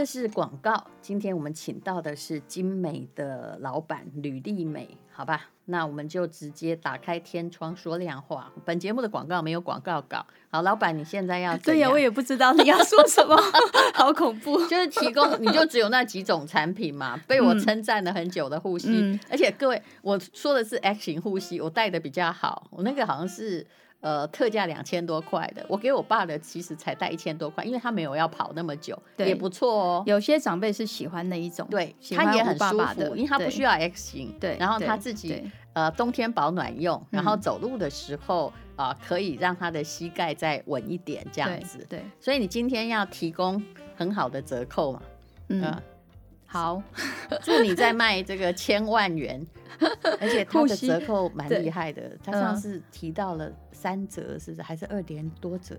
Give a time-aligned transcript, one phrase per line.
[0.00, 0.82] 这是广告。
[1.02, 5.50] 今天我们请到的是精美的老板吕丽美，好吧？
[5.66, 8.50] 那我们就直接打开天窗说亮话。
[8.64, 10.24] 本节目的广告没有广告稿。
[10.48, 13.36] 好，老板，你现在要对呀，我也不知道你要说什么，
[13.92, 14.66] 好恐怖。
[14.68, 17.20] 就是提供，你就只有那几种产品嘛？
[17.28, 23.66] 被我称赞了很久的护膝，嗯、而且各位，我说的是 X 型护膝，我戴的比较好，我那个好像是。
[24.00, 30.02] 呃，特价两千多块的，我给我爸的其实才带一千多块，因为他没有要跑那么久，也不错哦。
[30.06, 43.62] 有些长辈是喜欢那一种，对，他也很舒服，因为他不需要 X 型，对，然后他自己呃冬天保暖用，然后走路的时候啊、可以让他的膝盖再稳一点这样子，对，对所以你今天要提供
[43.94, 45.02] 很好的折扣嘛，
[45.48, 45.62] 嗯。
[45.62, 45.82] 呃
[46.52, 46.82] 好，
[47.44, 49.40] 祝你在卖这个千万元，
[50.20, 52.10] 而且他的折扣蛮厉害的。
[52.24, 53.48] 他上次提到了
[53.80, 54.62] 三折，是不是？
[54.62, 55.76] 还是二点多折？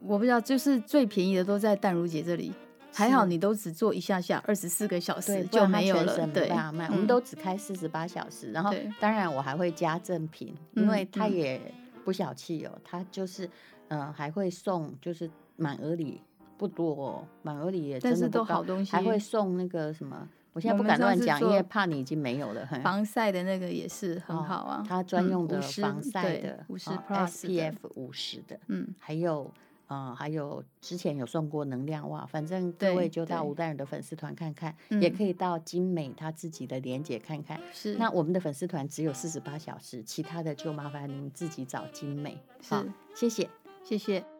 [0.00, 2.52] 我不知道，就是最便宜的都在淡如姐这里。
[2.92, 6.26] 还好你都只做一下下，二十四个小时就没有了。
[6.28, 6.50] 对，
[6.90, 8.50] 我们都只开四十八小时。
[8.50, 11.60] 然后，当然我还会加赠品，因为他也
[12.04, 12.72] 不小气哦。
[12.82, 13.48] 他就是，
[13.88, 16.20] 嗯，还会送，就是满额礼。
[16.58, 22.66] 不多哦，满额礼也真的都好东西，还会送那个什么，我现在不敢乱讲，因为怕你已经没有了。
[22.82, 29.50] 防晒的那个也是很好啊，它专用的防晒的，五十 SPF 五十的，嗯，还有
[29.86, 37.60] 啊，还有之前有送过能量袜，反正各位就到吴淡如的粉丝团看看，也可以到精美他自己的连接看看。
[37.72, 42.36] 是，那我们的粉丝团只有四十八小时，其他的就麻烦您自己找精美。
[42.68, 42.84] 好，
[43.14, 43.48] 谢谢，
[43.84, 44.39] 谢谢。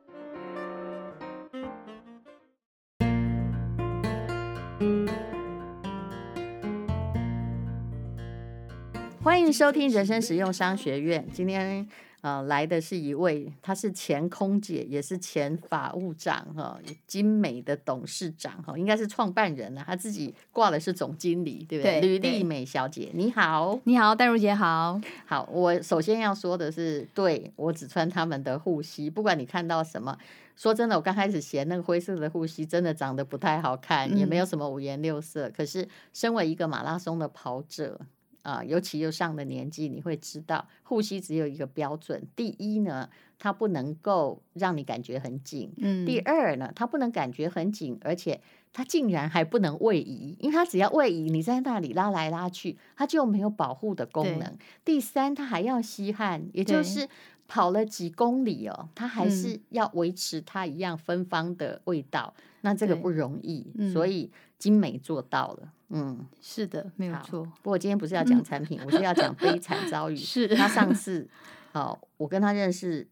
[9.23, 11.23] 欢迎收听人生实用商学院。
[11.31, 11.87] 今天
[12.23, 19.85] 呃来的是一位，她是前空姐，也是前法务长哈，精美的董事长哈，应该是创办人了。
[19.87, 22.01] 她自己挂的是总经理，对不对？
[22.01, 24.99] 吕丽美小姐，你好，你好，戴如姐好。
[25.27, 30.17] 好，我首先要说的是，对，我只穿他们的护膝，不管你看到什么。
[30.57, 35.51] 说真的，我刚开始嫌那个灰色的护膝真的长得不太好看，也没有什么五颜六色。
[35.55, 38.01] 可是身为一个马拉松的跑者。
[38.43, 43.09] 啊、呃，尤其又上了年纪，你会知道护膝只有一个标准：第一呢，
[43.39, 48.41] 它不能够让你感觉很紧；嗯，第二呢，它不能感觉很紧，而且
[48.73, 54.57] 它竟然还不能位移，因为它只要位移，你在那里拉来拉去，它就没有保护的功能。
[54.85, 57.09] 第三，它还要吸汗，也就是
[57.47, 62.33] 跑了几公里哦，它还是要维持它一样芬芳的味道。
[62.37, 65.73] 嗯、那这个不容易，嗯、所以精美做到了。
[65.91, 67.45] 嗯，是的，没有错。
[67.63, 70.17] 不过今天不是要讲产品，嗯、 我是要讲悲惨遭遇。
[70.17, 71.29] 是他上次，
[71.73, 73.07] 哦，我跟他认识，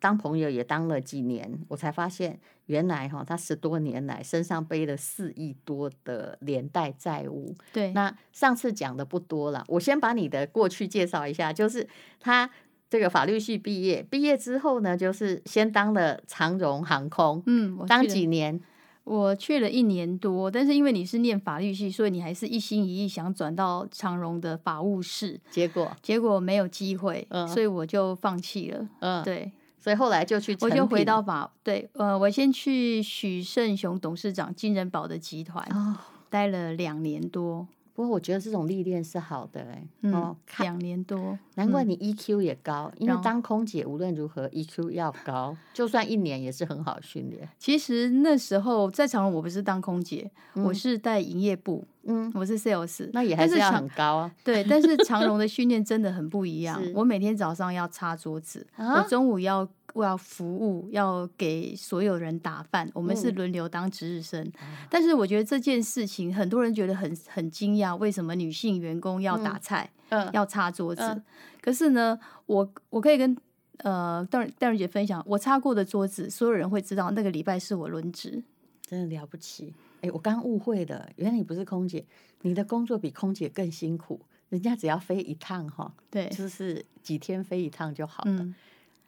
[0.00, 7.54] 当朋友也当了几年，我才发现原来哈、哦，他十多年来身上背了四亿多的连带债务。
[7.72, 12.50] 对，那上次讲的不多了，我先把你的过去介绍一下，就是他
[12.90, 18.60] 这个法律系毕业，毕业之后呢，就是先当了长荣航空，嗯，当几年。
[19.04, 25.94] 我去了一年多，但是因为你是念法律系，所以你还是一心一意想转到长荣的法务室，结果？
[26.02, 35.96] 结果没有机会，嗯，所以我就放弃了，嗯，对，所以后来就去，我就回到法，对，呃，我先去许胜雄董事长金人宝的集团，哦，
[36.30, 37.68] 待了两年多。
[37.94, 47.48] 不过我觉得这种历练是好的哎，哦，两年多，难怪你 EQ 也高，因为当空姐无论如何 EQ 要高，就算一年也是很好训练。
[47.58, 54.34] 其实那时候在长荣，我不是当空姐，我是带营业部，嗯，我是 sales，那也还是要很高啊。
[54.42, 56.82] 对，但是长 荣的训练真的很不一样。
[56.94, 59.68] 我每天早上要擦桌子，我中午要。
[59.94, 62.90] 我要服务，要给所有人打饭。
[62.92, 71.02] 我们是轮流当值日生，嗯、但是我觉得这件事情很多人觉得很很惊讶，为什么女性员工要打菜，嗯、要擦桌子？
[71.02, 71.22] 嗯、
[71.62, 73.36] 可是呢，我我可以跟
[73.78, 78.42] 呃淡淡如姐分享，我擦过的桌子，所有人会知道那个礼拜是我轮值，
[78.82, 79.72] 真的了不起。
[80.00, 82.04] 哎，我刚误会的，原来你不是空姐，
[82.42, 88.32] 你的工作比空姐更辛苦，人家只要飞一趟哈，对，就是几天飞一趟就好了。
[88.32, 88.54] 嗯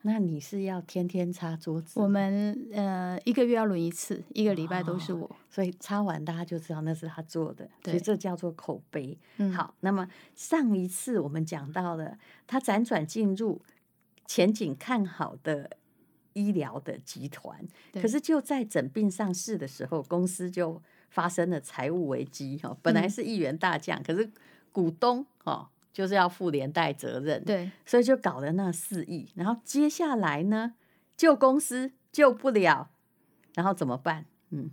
[0.06, 1.98] 那你是要天天擦桌子？
[1.98, 9.18] 我们呃一个月要轮一次，一个礼拜都是我，哦、所以擦完大家就知道那是他做的，所以这叫做口碑。
[9.38, 12.16] 嗯、好，那么上一次我们讲到了
[12.46, 13.60] 他辗转进入
[14.26, 15.76] 前景看好的
[16.34, 20.80] 医疗的集团，可是就在整病上市的时候，公司就
[21.10, 22.76] 发生了财务危机哈。
[22.80, 24.30] 本来是一员大将，嗯、可是
[24.70, 25.68] 股东哈。
[25.96, 30.74] 就是要负连带责任，对，所以就搞了那四亿，然后接下来呢，
[31.16, 32.90] 救公司救不了，
[33.54, 34.26] 然后怎么办？
[34.50, 34.70] 嗯，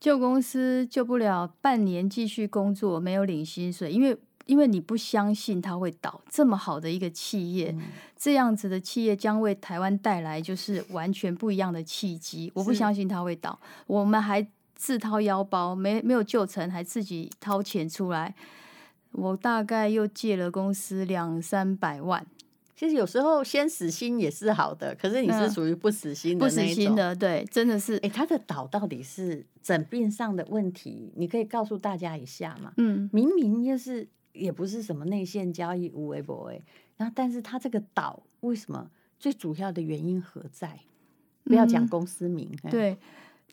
[0.00, 7.82] 旧公司救不了，半年继续工作，没有领薪水，因为因为你不相信它会倒，这么好的一个企业，嗯、
[8.16, 12.50] 这样子的企业将为台湾带来就是完全不一样的契机。
[12.56, 13.56] 我不相信它会倒，
[13.86, 14.44] 我们还
[14.74, 18.34] 自掏腰包，没没有救成，还自己掏钱出来。
[19.12, 22.26] 我大概又借了公司两三百万。
[22.76, 26.64] 其实有时候先死心也是好的，可是你是属于不死心的那种。
[26.64, 27.96] 不死心的，对，真的是。
[27.98, 31.12] 哎，他的倒到底是整病上的问题？
[31.16, 32.72] 你可以告诉大家一下吗？
[32.78, 36.62] 嗯，明明就是也不是什么内线交易无为不为，
[36.96, 38.90] 然后但是他这个倒为什么？
[39.18, 40.80] 最主要的原因何在？
[41.44, 42.50] 不要讲公司名。
[42.62, 42.96] 嗯、对，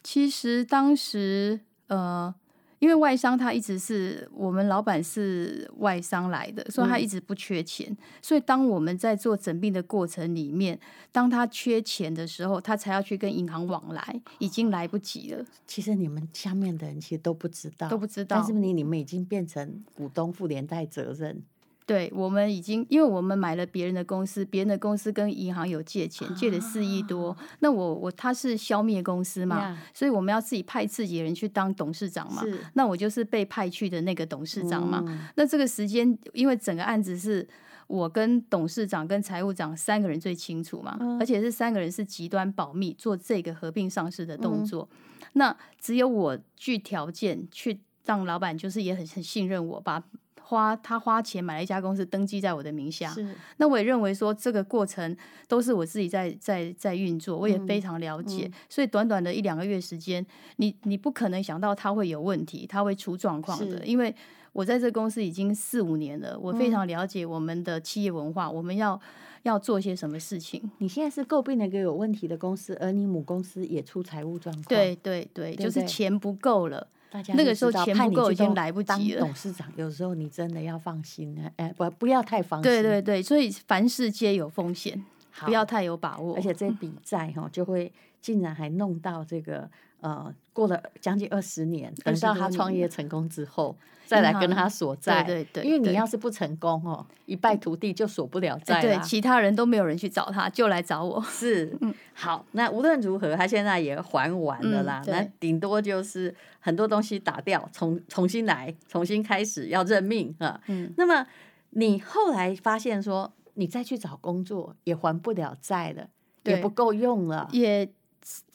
[0.01, 2.33] 其实当时呃。
[2.79, 7.88] 因为外商他一直是我们老板是外商来的，所以他一直不缺钱。
[7.89, 10.79] 嗯、所以当我们在做诊病的过程里面，
[11.12, 15.44] 当他缺钱的时候，他才要去跟银行往来，已经来不及了。
[15.65, 18.38] 其实你们下面的人其实都不知道，都不知道。
[18.38, 21.44] 但是你你们已经变成股东负连带责任。
[21.88, 27.30] 对，我们已经，因为我们买了别人的公司，别人的公司跟银行有借钱，借了四亿多。
[27.30, 32.44] 啊、那我我他是消灭公司嘛.所以我们要自己派自己的人去当董事长嘛。
[32.74, 35.01] 那我就是被派去的那个董事长嘛。
[35.07, 37.48] 嗯、那这个时间，因为整个案子是
[37.88, 44.90] 我跟董事长跟财务长三个人最清楚嘛，嗯、而且是三个人是极端保密做这个合并上市的动作。
[44.92, 50.04] 嗯、那只有我具条件去让老板，就是也很很信任我，把。
[50.47, 53.09] 花他花钱买了一家公司，登记在我的名下。
[53.09, 55.15] 是那我也认为说这个过程
[55.45, 58.45] 都是我自己在在在运作，我也非常了解。
[58.45, 63.85] 嗯嗯、所以短短的一两个月时间，你你不可能想到他会有问题，他会出状况的。
[63.85, 64.15] 因为
[64.53, 68.97] 我在这公司已经四五年了，我非常了解我们的企业文化，嗯、我们要
[69.44, 70.71] 要做些什么事情。
[70.77, 74.63] 你现在是诟病了一个有问题的公司，而你母公司也出财务状况。
[74.69, 76.88] 对对对，对对就是钱不够了。
[77.36, 79.21] 那个时候钱不够，已经来不及了。
[79.21, 82.63] 董事长有时候你真的要放心，哎，不不要太放心。
[82.63, 85.04] 对对对，所以凡事皆有风险，
[85.42, 86.36] 不要太有把握。
[86.36, 89.69] 而且这笔债哈，就会竟然还弄到这个
[90.01, 93.75] 呃，过了将近二十年，等到他创业成功之后。
[94.05, 98.79] 再来跟他索债，对对对，因为你要是不成功哦，一败涂地就索不了债。
[98.79, 101.21] 对，其他人都没有人去找他，就来找我。
[101.27, 105.03] 是，嗯，好，那无论如何，他现在也还完了啦。
[105.07, 110.57] 那顶多就是很多东西打掉，重重新来，重新开始要认命啊。
[110.67, 111.27] 嗯，那么
[111.71, 116.07] 你后来发现说，你再去找工作也还不了债了，
[116.45, 117.89] 也不够用了，也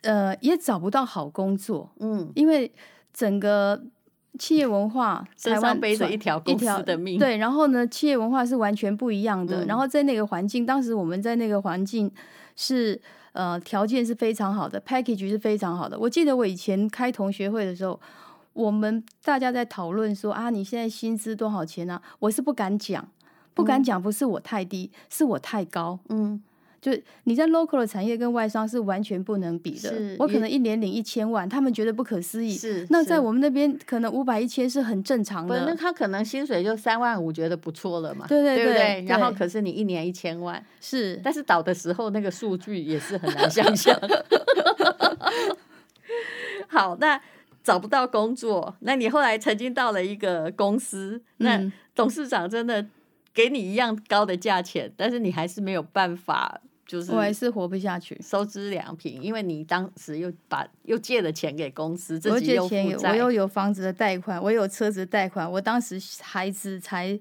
[0.02, 1.90] 呃也找不到好工作。
[2.00, 2.72] 嗯，因为
[3.12, 3.82] 整个。
[4.38, 7.18] 企业文化，台湾背着一条公司的命。
[7.18, 9.62] 对，然后呢，企业文化是完全不一样的。
[9.62, 12.10] 嗯、然后在那个环境，当时我们在那个环境
[12.56, 12.98] 是
[13.32, 15.98] 呃条件是非常好的，package 是非常好的。
[15.98, 18.00] 我记得我以前开同学会的时候，
[18.54, 22.02] 我们大家在讨论说啊，你现在薪资多少钱呢、啊？
[22.20, 23.06] 我是不敢讲，
[23.52, 25.98] 不敢讲，不是我太低，嗯、是我太高。
[26.08, 26.42] 嗯。
[26.82, 26.90] 就
[27.24, 30.16] 你在 local 的产业跟外商是完全不能比的。
[30.18, 32.52] 我可能一年领一千万，他们觉得不可思议。
[32.52, 35.64] 是，那在我们那边可能五百一千是很正常的。
[35.64, 38.26] 那他可能薪水就三万五，觉得不错了嘛。
[38.26, 43.96] 对对对，对对然后可是你一年一千万，是，但是倒的时候那个数据也是很难想象。
[46.66, 47.20] 好，那
[47.62, 52.84] 找不到工作，那你后来曾经到了一个公司，那董事长真的
[53.32, 56.60] 给你一样高的价钱，但是你还是没有办法。
[56.92, 67.18] 就是我还是活不下去，收支两平，因为你当时又把又借了钱给公司，自己又负债，我又有房子的贷款，我有车子贷款，我当时孩子才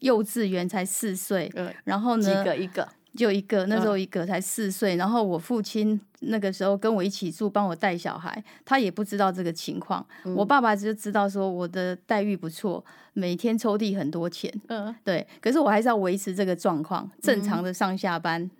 [0.00, 18.50] 幼稚园才四岁，嗯、然后呢，几个一个就一个，那时候一个才四岁，嗯、然后我父亲那个时候跟我一起住，帮我带小孩，他也不知道这个情况，嗯、我爸爸就知道说我的待遇不错，每天抽屉很多钱，嗯，对，可是我还是要维持这个状况，正常的上下班。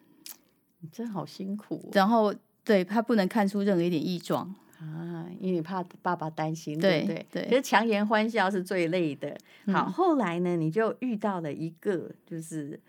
[0.90, 2.34] 真好辛苦，哦，然后
[2.64, 7.46] 对他不能看出任何一点异状啊，因为你怕爸爸担心，对对对。
[7.48, 9.36] 其实强颜欢笑是最累的。
[9.66, 12.80] 好，嗯、后来呢，你就遇到了一个，就是，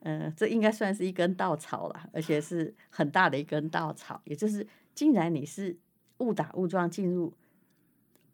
[0.00, 5.76] 呃，这应该算是一根稻草了，而且是很大的一根稻草，也就是，竟然你是
[6.18, 7.32] 误打误撞进入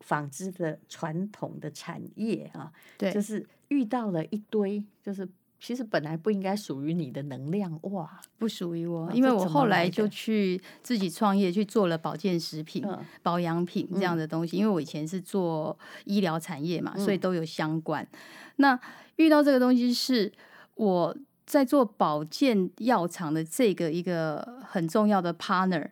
[0.01, 5.29] 纺织的传统的产业啊，对，就是遇到了一堆，就是。
[5.65, 14.59] 其实本来不应该属于你的能量哇，不属于我，因为我后来就去自己创业，去做了保健食品、嗯、保养品这样的东西。
[14.59, 18.03] 嗯、因为我以前是做医疗产业嘛，所以都有相关。
[18.13, 18.19] 嗯、
[18.57, 18.81] 那
[19.17, 20.31] 遇到这个东西是
[20.75, 21.17] 我
[21.47, 25.89] 在做保健药厂的这个一个很重要的 partner，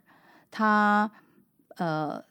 [0.50, 1.10] 他
[1.76, 2.22] 呃，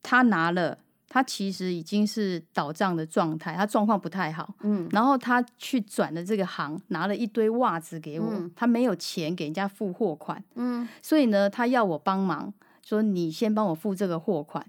[0.00, 4.54] 他拿了他其实已经是倒账的状态，他状况不太好。
[4.60, 10.42] 嗯，然后他去转了这个行，拿了一堆袜子给我，嗯、他没有钱给人家付货款。
[10.54, 12.52] 嗯，所以呢，他要我帮忙，
[12.84, 14.66] 说你先帮我付这个货款，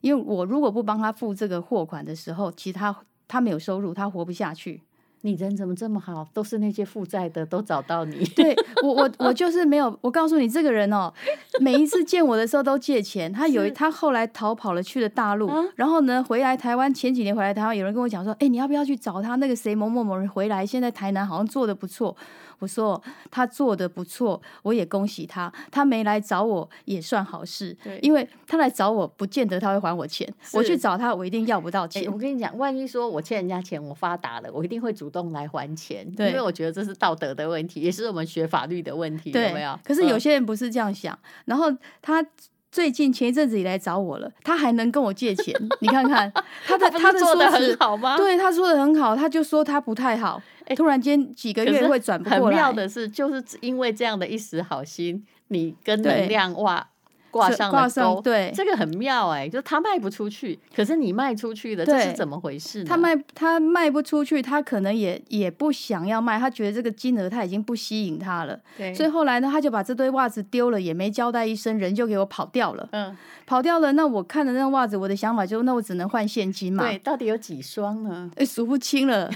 [0.00, 2.96] 因为我如果不帮他付这个货款的时候，其实他
[3.28, 4.82] 他没有收入，他活不下去。
[5.22, 6.28] 你人怎么这么好？
[6.34, 8.24] 都是那些负债的都找到你。
[8.36, 9.96] 对我，我我就是没有。
[10.00, 11.12] 我告诉你，这个人哦，
[11.60, 13.32] 每一次见我的时候都借钱。
[13.32, 15.46] 他有他后来逃跑了，去了大陆。
[15.46, 19.36] 啊、然后呢，回来台湾前几年回来台湾，有人跟我讲说：“哎，你要不要去找他？
[19.36, 22.16] 那个谁某某某人回来，现在台南好像做的不错。”
[22.62, 25.52] 我说他做的不错，我也恭喜他。
[25.68, 30.32] 他没来找我也算好事，对，因为他来找我，不见得他会还我钱。
[30.52, 32.10] 我去找他，我一定要不到钱。
[32.12, 39.76] 我跟你讲，万一说我欠人家钱，我发达了，我一定会主动来还钱，对，因为我觉得这是道德的问题，也是我们学法律的问题，对，有没有？
[39.82, 41.18] 可是有些人不是这样想。
[41.46, 41.66] 然后
[42.00, 42.24] 他
[42.70, 46.32] 最近前一阵子也来找我了，他还能跟我借钱，你看看
[46.64, 48.16] 他的他的说的很好吗？
[48.16, 50.40] 对，他说的很好，他就说他不太好。
[50.76, 52.44] 突然间几个月会转不过来。
[52.44, 56.88] 很妙的是，就是因为这样的一时好心，你跟能量哇。
[57.32, 62.84] 挂上挂上，对，这个很妙哎、欸，就是他卖不出去，可是你卖出去的，这是怎么回事呢？
[62.86, 73.92] 他卖他卖不出去，他可能也也不想要卖，他觉得这个金额他已经不吸引他了，对，所以后来呢，他就把这堆袜子丢了，也没交代一声，人就给我跑掉了，嗯，跑掉了。
[73.92, 76.84] 那我看了那袜子，我的想法就是，那我只能换现金嘛。
[76.84, 78.30] 对，到底有几双呢？
[78.36, 79.30] 哎，数不清了，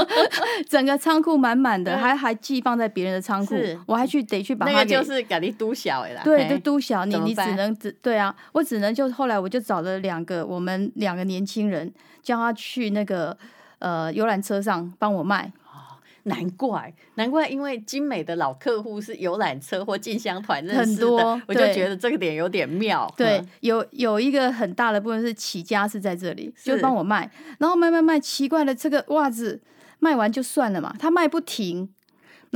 [0.66, 7.25] 整个仓库满满的，还还寄放在别人的仓库，我还去得去把它给，那个就是给你督小哎啦，对，就督小你。
[7.26, 11.92] 你只能只对啊，我只能就后来我就找了两个我们两个年轻人，
[12.22, 13.36] 叫他去那个
[13.78, 15.52] 呃游览车上帮我卖。
[15.64, 23.12] 哦，难怪难怪，因为精美的老客户是游览车或进香团认识的，很多，我就觉得这个点有点妙。
[23.16, 29.60] 对，嗯、有有一个很大的部分是起家是在这里，就帮我卖，然后卖卖卖，奇怪了，这个袜子
[29.98, 31.88] 卖完就算了嘛，他卖不停。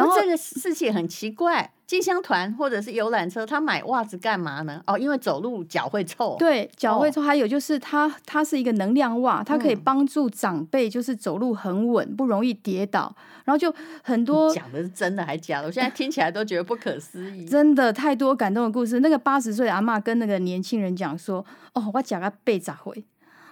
[0.01, 4.83] 然后这个事情很奇怪，进香团或者是游览车，他买袜子干嘛呢？
[4.87, 6.37] 哦，因为走路脚会臭。
[6.39, 7.21] 对，脚会臭。
[7.21, 13.15] 哦、还有就是它，它是一个能量袜，它可以帮助长辈，就是走路很稳，不容易跌倒。
[13.45, 15.67] 然后就很多讲的是真的还是假的？
[15.67, 17.45] 我现在听起来都觉得不可思议。
[17.49, 19.01] 真的太多感动的故事。
[19.01, 23.05] 那个八十岁阿妈跟那个年轻人讲说：“哦，我讲个八十回，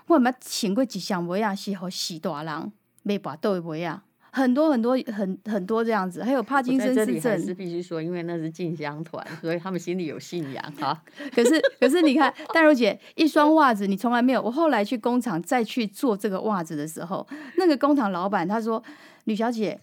[0.06, 2.70] 我们请过吉祥物啊，是和喜大郎
[3.02, 4.04] 没把豆回啊。”
[4.38, 7.22] 很多很多很很多这样子，还有帕金森氏症。
[7.22, 11.02] 这是必须说，因为那是进香团，所以他们心里有信仰哈。
[11.34, 14.40] 可是可是你看，淡如姐一双袜子，你从来没有。
[14.40, 17.26] 我后来去工厂再去做这个袜子的时候，
[17.56, 18.82] 那个工厂老板他说
[19.24, 19.80] ：“吕小姐，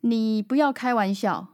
[0.00, 1.46] 你不要开玩笑。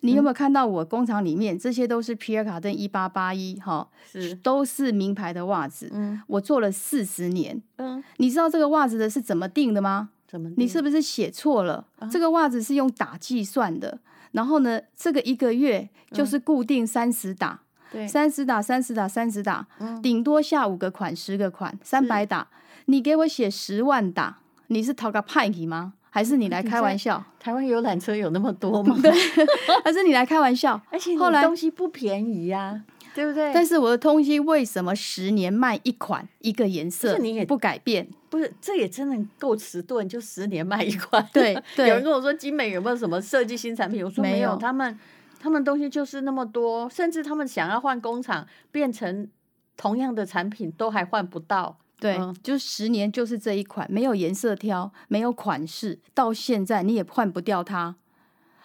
[0.00, 5.90] 你有没有看到我工厂里面这些都是皮尔卡顿一八八一哈，是都是名牌的袜子。
[5.92, 7.62] 嗯，我做了四十年。
[7.76, 10.10] 嗯，你知道这个袜子的是怎么定的吗？”
[10.56, 11.86] 你是不是写错了？
[11.98, 13.98] 啊、这个袜子是用打计算的，
[14.32, 17.60] 然后呢，这个一个月就是固定三十打，
[17.90, 22.48] 对、嗯，三十打，三十打，三十打，嗯、顶多下五个款，十个款，三百打。
[22.86, 25.94] 你给我写十万打，你是讨个派你吗？
[26.10, 27.24] 还是你来开玩笑？
[27.40, 28.96] 台湾游览车有那么多吗？
[29.02, 29.10] 对，
[29.82, 30.80] 还是你来开玩笑？
[30.92, 32.84] 而且后来东西不便宜呀、啊。
[33.14, 33.52] 对不对？
[33.54, 37.16] 但是我的东西为什么十年卖一款一个颜色？
[37.18, 38.08] 你也不改变？
[38.28, 41.24] 不是，这也真的够迟钝，就十年卖一 款。
[41.32, 44.04] 对，对有人跟我说，精美有没有什么设计新产品？
[44.04, 44.98] 我说没有，没有他们
[45.38, 49.28] 他们东西就是那么多，甚至他们想要换工厂变成
[49.76, 51.78] 同样的产品，都还换不到。
[52.00, 57.94] 对，嗯、就十年就是这一款，没有颜色挑，没有款式，到现在你也换不掉它。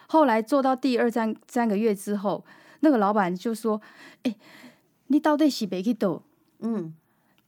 [0.08, 2.44] 后来做到第二三三个月之后。
[2.80, 3.80] 那个老板就说
[4.24, 4.36] ：“哎、欸，
[5.06, 6.22] 你到底是卖去倒？
[6.60, 6.94] 嗯，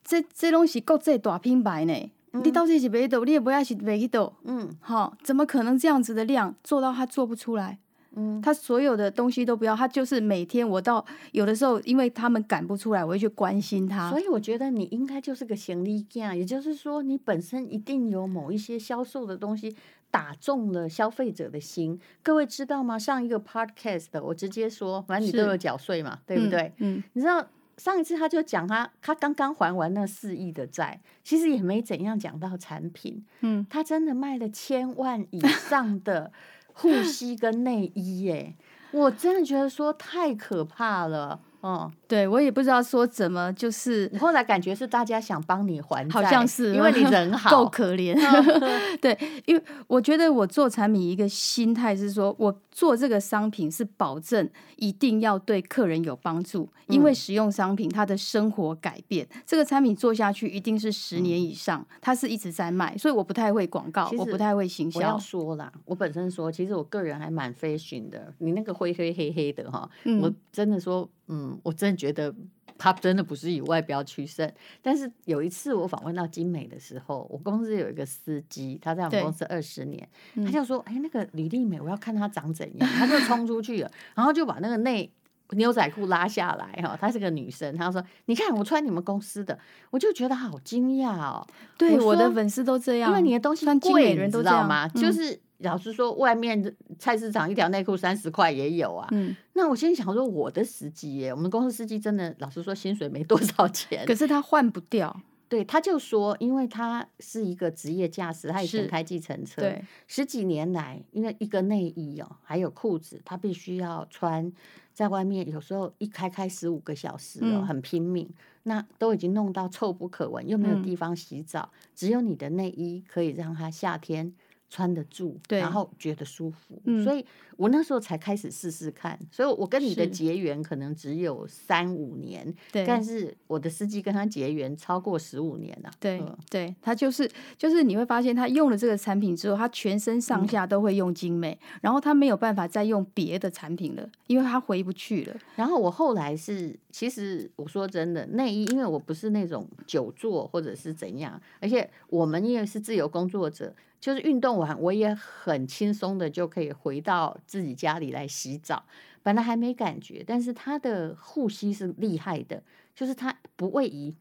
[0.04, 3.24] 这这东西国际大品牌呢，嗯、你到底是卖去倒？
[3.24, 4.32] 你也不要是卖去倒？
[4.44, 7.78] 嗯，好，怎么可能这样子的量做到他做不出来？
[8.14, 14.10] 嗯，他所有的东西都不要，他就是每天我到有的时候，因为他们赶不出来，我会去关心他。
[14.10, 19.74] 所以我觉得你应该就是个行李架，也就是说，你本身一定有某一些销售的东西。”
[20.12, 22.98] 打中了消费者的心，各位知道吗？
[22.98, 26.72] 上一个 podcast 的，我直接说，反正你都有缴税嘛，是对不对？
[26.76, 27.44] 嗯，嗯，你知道
[27.78, 36.30] 上一次他就讲他他刚刚还完那四亿的债，其实也没怎样讲到产品，嗯，他真的卖了千万以上的
[36.74, 38.54] 护膝跟内衣耶，
[38.90, 41.40] 我真的觉得说太可怕了。
[41.62, 48.14] 哦，对，我也不知道说怎么，就是后来感觉是大家想帮你还债，好像是因为你 人好，够可怜。
[49.00, 64.98] 对，因为我觉得我做产品一个心态是说，我做这个商品是保证一定要对客人有帮助，嗯、因为使用商品他的生活改变，这个产品做下去一定是十年以上，它、嗯、是一直在卖，所以我不太会广告，我不太会行销。
[64.98, 71.08] 我要说啦，我本身说，其实我个人还蛮 fashion 的，你那个灰灰黑黑的哈，嗯、我真的说。
[71.28, 72.34] 嗯，我真的觉得
[72.76, 74.50] 他真的不是以外表取胜。
[74.80, 80.08] 但是有一次我访问到精美的时候，我公司有一个司机，他在我们公司二十年，
[80.44, 85.08] 他就说：“哎、欸，那个李丽美，我要看她长怎样。”他就冲出去了，然后就把那个内
[85.50, 86.98] 牛仔裤拉下来哈。
[87.00, 89.56] 她是个女生，她说：“你看我穿你们公司的。”
[89.90, 91.46] 我就觉得好惊讶哦。
[91.78, 94.88] 对，我，我的粉丝都这样，因为你的东西贵，人都知道吗？
[94.88, 95.38] 就是。
[95.62, 99.08] 老实说，外面菜市场一条内裤三十块也有啊。
[99.12, 104.04] 嗯，那我心里想说，我的司机耶，我们公司司机真的，老实说，薪水没多少钱。
[104.06, 105.20] 可是他换不掉。
[105.48, 114.50] 对，他就说，因为他是一个职业驾驶，他以前开计程车，对，十几年来，因为一个内衣哦，还有裤子，他必须要穿
[114.94, 124.32] 在外面，有时候一开开十五个小时哦，很拼命，嗯、那都已经弄到臭不可闻，又没有地方洗澡，嗯、只有你的内衣可以让他夏天。
[124.72, 127.22] 穿得住，然后觉得舒服，嗯、所以
[127.58, 129.18] 我那时候才开始试试看。
[129.30, 135.90] 所以我跟你的结缘可能只有三五年，对，但是我的司机跟他结缘超过十五年了。
[136.00, 145.36] 对，嗯、对，他就是就是你会发现，他用了这个产品之后，他全身上下都会用精美，嗯、然后他没有办法再用别的产品了，因为他回不去了。
[145.54, 153.74] 然后我后来是，其实我说真的，内衣，因为我不是那种久坐或者是怎样，而且我们因为是自由工作者。
[154.02, 158.82] 就是运动完，我也很轻松的就可以回到自己家里来洗澡。
[159.22, 162.60] 本来还没感觉，但是他的护膝是厉害的，
[162.96, 164.12] 就是他不位移，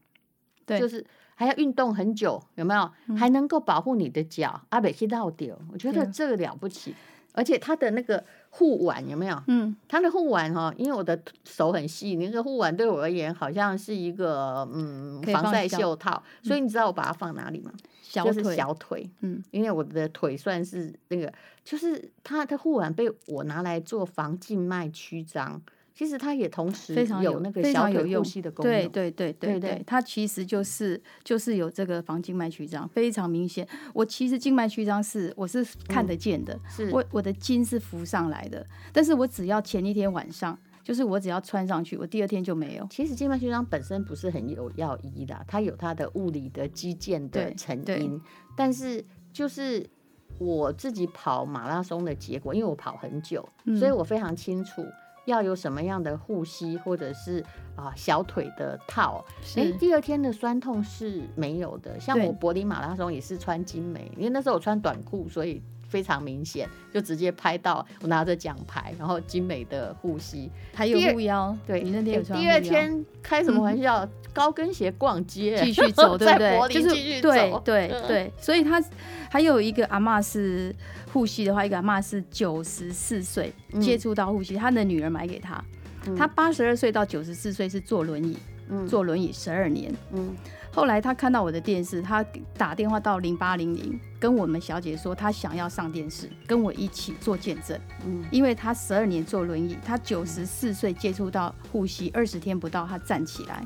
[0.64, 2.88] 对，就是还要运动很久，有没有？
[3.08, 6.94] 嗯、还能够保护你的脚，阿北去到底，我觉得这个了不起。
[7.32, 9.42] 而且他的那个护腕有没有？
[9.46, 17.72] 嗯，它的护腕哈，因为我的手很细，那个护腕对我而言好像是一个嗯防晒袖套，所以你知道我把它放哪里吗？
[18.02, 21.32] 小腿，就是小腿，嗯，因为我的腿算是那个，
[21.64, 25.58] 就是它的护腕被我拿来做防静脉曲张，
[25.94, 33.66] 其实它也同时有那个小腿呼吸的功能，对对对对对，它其实就是就是有这个防静脉曲张，非常明显。
[33.94, 40.58] 我其实静脉曲张是我是看得见的，是我我的筋是浮上来的，但是我只要前一天晚上。
[40.84, 42.84] 就是我只要穿上去，我第二天就没有。
[42.90, 48.20] 其实静脉曲张本身不是很有药医的，它有它的物理的肌腱的成因。
[48.56, 49.88] 但是就是
[50.38, 54.84] 我自己跑马拉松的结果，因为我跑很久，嗯、所以我非常清楚
[55.24, 57.40] 要有什么样的护膝或者是
[57.76, 59.24] 啊、呃、小腿的套。
[59.56, 61.98] 哎是，第二天的酸痛是没有的。
[61.98, 65.62] 像我柏林马拉松也是穿金美，因为那时候我穿短裤，所以。
[65.92, 71.54] 非常明显，就直接拍到我拿着奖牌，然后精美的护膝，还有护腰。
[71.66, 72.40] 对，你那天有穿。
[72.40, 74.02] 第二天开什么玩笑？
[74.02, 76.68] 嗯、高跟鞋逛街，继续走，对不对？
[76.70, 78.82] 就是对对对，所以他
[79.28, 80.74] 还有一个阿妈是
[81.12, 85.62] 护膝的话，一个阿妈是九十四岁接触到护膝，他的女儿买给他，
[86.16, 88.38] 他八十二岁到九十四岁是坐轮椅，
[88.88, 89.94] 坐轮椅十二年。
[90.14, 90.34] 嗯。
[90.74, 92.24] 后来他看到我的电视，他
[92.56, 97.78] 打电话到零八零零，跟我们小姐说他想要上电视，跟我一起做见证。
[98.06, 103.62] 嗯，因为他十二年坐轮椅，他九十四岁接触到护膝，二十天不到他站起来，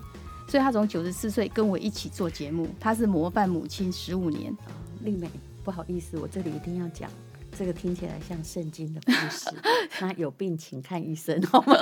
[0.49, 4.53] 所以他从九十四岁跟我一起做节目，他是模范母亲十五年。
[5.03, 5.31] 丽美，
[5.63, 7.09] 不好意思，我这里一定要讲，
[7.57, 9.49] 这个听起来像圣经的故事，
[10.03, 11.77] 那有病请看医生，好吗？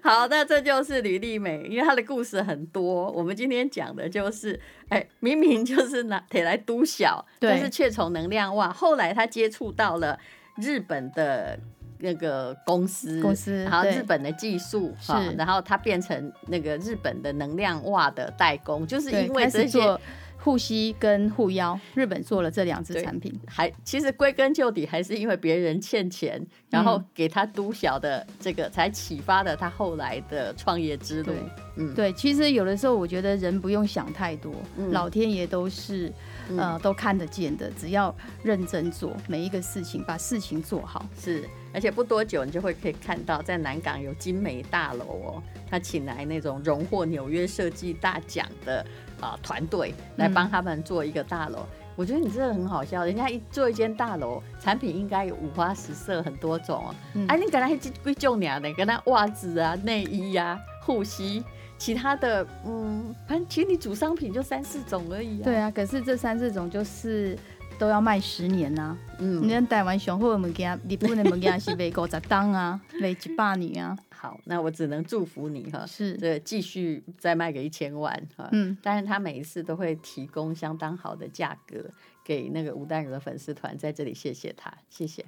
[0.04, 3.10] 好，那这就是吕丽美，因为她的故事很多。
[3.10, 4.58] 我们今天讲的就是，
[4.88, 8.72] 哎、欸，明明就是拿铁来督小，但是却从能量袜。
[8.72, 10.18] 后来她接触到了
[10.56, 11.58] 日本的
[11.98, 19.98] 那个公司，公司，然后日本的技术，是，然后她变成那个日本的能量袜的代工，就是因为这些。
[20.42, 31.32] 护膝跟护腰，日本做了这两支产品，还其实归根究底还是因为别人欠钱，然后给他督小的这个，才启发了他后来的创业之路。
[31.32, 31.36] 对
[31.76, 36.12] 嗯，对，其实有的时候我觉得人不用想太多，嗯、老天爷都是
[36.56, 41.06] 呃都看得见的，只要认真做每一个事情，把事情做好。
[41.18, 48.84] 是，而且不多久你就会可以看到，在南港有精美大楼哦，他请来那种荣获纽约设计大奖的。
[49.20, 56.94] 啊，团队来帮他们做一个大楼，嗯、我觉得你真的很好笑，人家一做一间大楼，产品应该有五花十色，很多种哦。
[56.94, 61.44] 哎、嗯啊，你跟他一贵重点的，跟他袜子啊、内衣呀、啊、护膝，
[61.78, 65.44] 其他的，嗯，反正其实你主商品就三四种而已啊。
[65.44, 67.38] 对啊，可是这三四种就是。
[67.80, 73.98] 都要卖十年呐、啊，嗯，你看台湾上好的物件，日本的物件是卖五十档啊， 卖一百年啊。
[74.10, 78.46] 好，那我只能祝福你哈，是对，继续再卖个一千万哈。
[78.52, 81.90] 嗯，但是他每一次都会提供相当好的价格
[82.22, 85.24] 给那个吴淡如的粉丝团，在这里谢谢他，谢谢，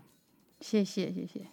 [0.61, 1.47] 谢谢，谢谢。